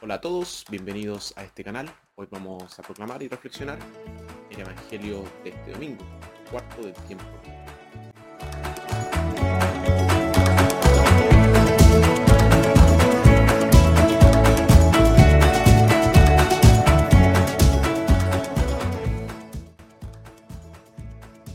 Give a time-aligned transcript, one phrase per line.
[0.00, 1.90] Hola a todos, bienvenidos a este canal.
[2.14, 3.80] Hoy vamos a proclamar y reflexionar
[4.48, 6.04] el Evangelio de este domingo,
[6.48, 7.24] cuarto del tiempo.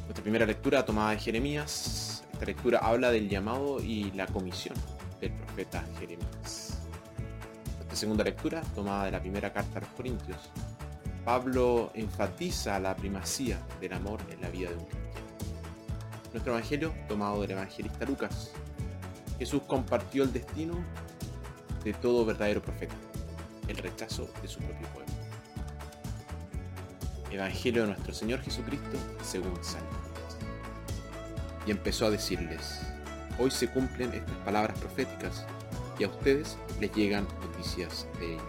[0.01, 2.25] Nuestra primera lectura tomada de Jeremías.
[2.33, 4.75] Esta lectura habla del llamado y la comisión
[5.21, 6.62] del profeta Jeremías.
[8.03, 10.37] Segunda lectura, tomada de la primera carta a los Corintios.
[11.23, 15.27] Pablo enfatiza la primacía del amor en la vida de un cristiano.
[16.33, 18.51] Nuestro evangelio, tomado del evangelista Lucas.
[19.39, 20.83] Jesús compartió el destino
[21.85, 22.93] de todo verdadero profeta,
[23.69, 25.13] el rechazo de su propio pueblo.
[27.31, 30.37] Evangelio de nuestro Señor Jesucristo según San Lucas.
[31.65, 32.81] Y empezó a decirles,
[33.39, 35.45] hoy se cumplen estas palabras proféticas
[35.97, 38.43] y a ustedes les llegan noticias de ello.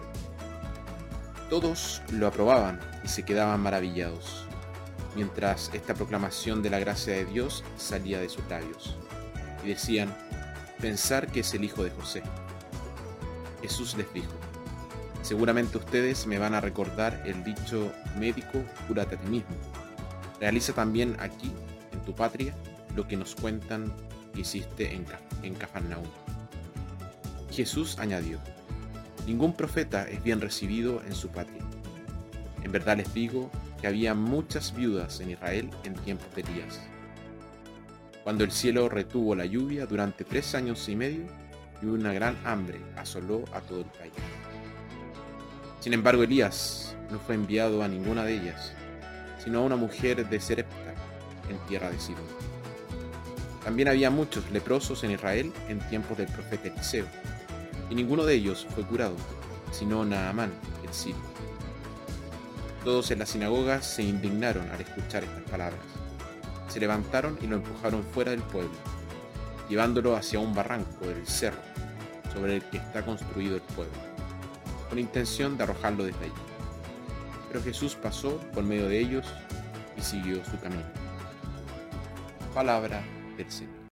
[1.49, 4.45] Todos lo aprobaban y se quedaban maravillados,
[5.15, 8.97] mientras esta proclamación de la gracia de Dios salía de sus labios.
[9.63, 10.15] Y decían,
[10.81, 12.23] pensar que es el hijo de José.
[13.61, 14.33] Jesús les dijo,
[15.21, 19.55] seguramente ustedes me van a recordar el dicho médico, cúrate a ti mismo.
[20.39, 21.51] Realiza también aquí,
[21.91, 22.53] en tu patria,
[22.95, 23.93] lo que nos cuentan
[24.33, 25.05] que hiciste en,
[25.43, 26.24] en Cafarnaúm.
[27.55, 28.39] Jesús añadió,
[29.25, 31.61] ningún profeta es bien recibido en su patria.
[32.63, 36.81] En verdad les digo que había muchas viudas en Israel en tiempos de Elías.
[38.25, 41.27] Cuando el cielo retuvo la lluvia durante tres años y medio
[41.81, 44.13] y una gran hambre asoló a todo el país.
[45.79, 48.73] Sin embargo, Elías no fue enviado a ninguna de ellas,
[49.41, 50.93] sino a una mujer de Serepta,
[51.49, 52.25] en tierra de Sidón.
[53.63, 57.05] También había muchos leprosos en Israel en tiempos del profeta Eliseo,
[57.89, 59.15] y ninguno de ellos fue curado,
[59.71, 60.51] sino Naamán,
[60.83, 61.21] el sirio.
[62.83, 65.79] Todos en la sinagoga se indignaron al escuchar estas palabras.
[66.67, 68.75] Se levantaron y lo empujaron fuera del pueblo,
[69.69, 71.57] llevándolo hacia un barranco del cerro,
[72.33, 73.93] sobre el que está construido el pueblo,
[74.89, 76.33] con intención de arrojarlo desde allí.
[77.47, 79.25] Pero Jesús pasó por medio de ellos
[79.97, 80.83] y siguió su camino.
[82.53, 83.01] Palabra
[83.37, 83.84] del Señor.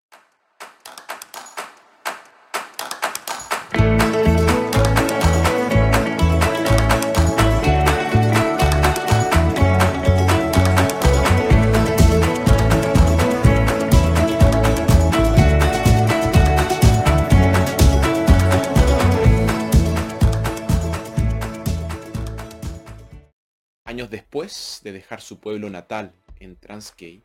[24.13, 27.23] Después de dejar su pueblo natal en Transkei,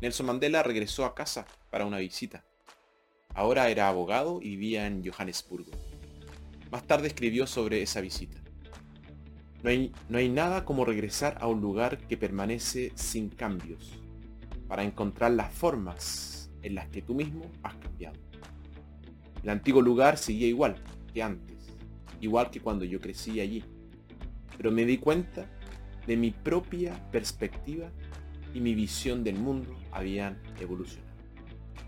[0.00, 2.44] Nelson Mandela regresó a casa para una visita.
[3.34, 5.72] Ahora era abogado y vivía en Johannesburgo.
[6.70, 8.38] Más tarde escribió sobre esa visita.
[9.64, 13.98] No hay, no hay nada como regresar a un lugar que permanece sin cambios,
[14.68, 18.16] para encontrar las formas en las que tú mismo has cambiado.
[19.42, 20.76] El antiguo lugar seguía igual
[21.12, 21.56] que antes,
[22.20, 23.64] igual que cuando yo crecí allí,
[24.56, 25.50] pero me di cuenta
[26.10, 27.88] de mi propia perspectiva
[28.52, 31.08] y mi visión del mundo habían evolucionado.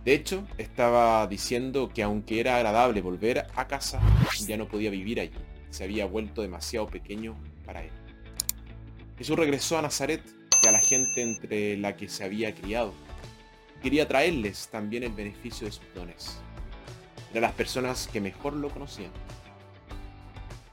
[0.04, 4.00] De hecho, estaba diciendo que aunque era agradable volver a casa,
[4.46, 5.34] ya no podía vivir allí.
[5.70, 7.90] Se había vuelto demasiado pequeño para él.
[9.18, 10.22] Jesús regresó a Nazaret
[10.62, 12.94] y a la gente entre la que se había criado.
[13.82, 16.38] Quería traerles también el beneficio de sus dones.
[17.32, 19.10] Eran las personas que mejor lo conocían.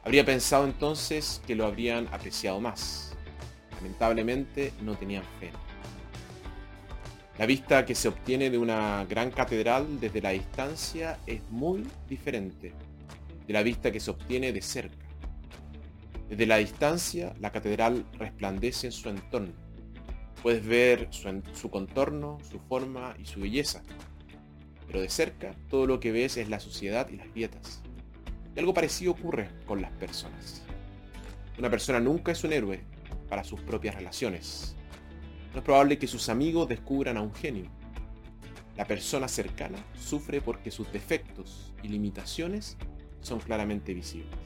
[0.04, 3.09] Habría pensado entonces que lo habrían apreciado más,
[3.80, 5.52] lamentablemente no tenían fe.
[7.38, 12.74] La vista que se obtiene de una gran catedral desde la distancia es muy diferente
[13.48, 15.06] de la vista que se obtiene de cerca.
[16.30, 19.54] Desde la distancia, la catedral resplandece en su entorno.
[20.44, 23.82] Puedes ver su, contorno, su forma y su belleza.
[24.86, 27.82] Pero de cerca, todo lo que ves es la suciedad y las grietas.
[28.56, 30.62] Y algo parecido ocurre con las personas.
[31.58, 32.82] Una persona nunca es un héroe,
[33.30, 34.76] para sus propias relaciones.
[35.54, 37.70] No es probable que sus amigos descubran a un genio.
[38.78, 42.78] La persona cercana sufre porque sus defectos y limitaciones
[43.22, 44.38] son claramente visibles.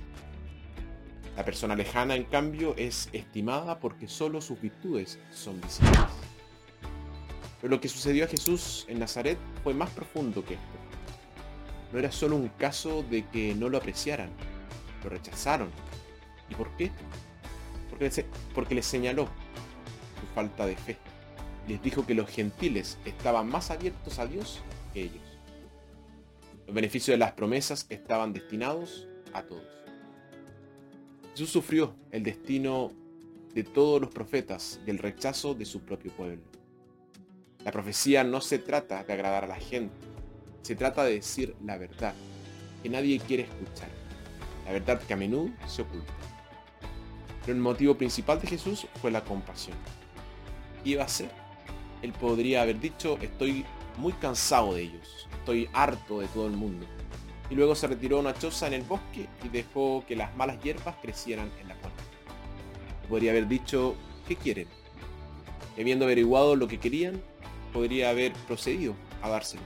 [1.36, 6.00] La persona lejana, en cambio, es estimada porque solo sus virtudes son visibles.
[7.60, 10.66] Pero lo que sucedió a Jesús en Nazaret fue más profundo que esto.
[11.92, 14.30] No era solo un caso de que no lo apreciaran,
[15.04, 15.70] lo rechazaron.
[16.50, 16.92] ¿Y por qué?
[18.54, 19.28] Porque, les señaló
[20.20, 20.98] su falta de fe.
[21.68, 24.62] Les dijo que los gentiles estaban más abiertos a Dios
[24.94, 25.24] que ellos.
[26.66, 29.64] Los beneficios de las promesas estaban destinados a todos.
[31.32, 32.92] Jesús sufrió el destino
[33.54, 36.44] de todos los profetas y el rechazo de su propio pueblo.
[37.64, 39.94] La profecía no se trata de agradar a la gente,
[40.62, 42.14] se trata de decir la verdad,
[42.82, 43.90] que nadie quiere escuchar,
[44.66, 46.33] la verdad que a menudo se oculta.
[47.46, 49.78] Pero el motivo principal de Jesús fue la compasión.
[50.84, 51.30] ¿Qué iba a ser?
[52.02, 53.66] Él podría haber dicho, estoy
[53.98, 56.86] muy cansado de ellos, estoy harto de todo el mundo.
[57.50, 60.62] Y luego se retiró a una choza en el bosque y dejó que las malas
[60.64, 62.04] hierbas crecieran en la puerta.
[63.10, 63.96] Podría haber dicho,
[64.28, 64.68] ¿qué quieren?
[65.78, 67.22] Y habiendo averiguado lo que querían,
[67.74, 69.66] podría haber procedido a dárselos.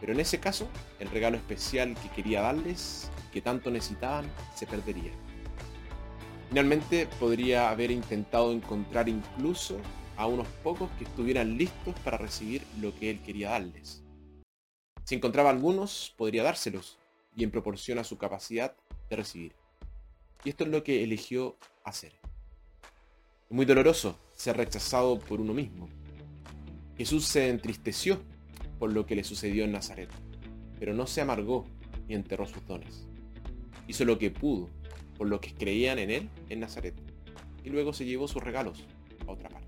[0.00, 0.68] Pero en ese caso,
[0.98, 5.12] el regalo especial que quería darles, que tanto necesitaban, se perdería.
[6.50, 9.78] Finalmente, podría haber intentado encontrar incluso
[10.16, 14.02] a unos pocos que estuvieran listos para recibir lo que él quería darles.
[15.04, 16.98] Si encontraba algunos, podría dárselos,
[17.36, 18.74] y en proporción a su capacidad
[19.08, 19.54] de recibir.
[20.42, 22.14] Y esto es lo que eligió hacer.
[23.48, 25.88] Es muy doloroso ser rechazado por uno mismo.
[26.98, 28.20] Jesús se entristeció
[28.80, 30.10] por lo que le sucedió en Nazaret,
[30.80, 31.64] pero no se amargó
[32.08, 33.06] ni enterró sus dones.
[33.86, 34.68] Hizo lo que pudo
[35.20, 36.94] por lo que creían en él en Nazaret,
[37.62, 38.86] y luego se llevó sus regalos
[39.26, 39.59] a otra parte.